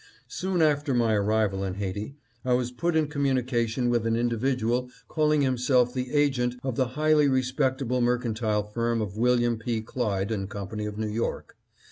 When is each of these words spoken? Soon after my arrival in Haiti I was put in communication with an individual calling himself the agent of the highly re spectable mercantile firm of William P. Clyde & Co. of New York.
Soon 0.29 0.63
after 0.63 0.95
my 0.95 1.13
arrival 1.13 1.63
in 1.63 1.75
Haiti 1.75 2.15
I 2.43 2.53
was 2.53 2.71
put 2.71 2.95
in 2.95 3.07
communication 3.07 3.87
with 3.91 4.07
an 4.07 4.15
individual 4.15 4.89
calling 5.07 5.43
himself 5.43 5.93
the 5.93 6.11
agent 6.11 6.55
of 6.63 6.75
the 6.75 6.87
highly 6.97 7.27
re 7.27 7.43
spectable 7.43 8.01
mercantile 8.01 8.63
firm 8.63 8.99
of 8.99 9.15
William 9.15 9.59
P. 9.59 9.79
Clyde 9.81 10.29
& 10.49 10.49
Co. 10.49 10.63
of 10.87 10.97
New 10.97 11.07
York. 11.07 11.55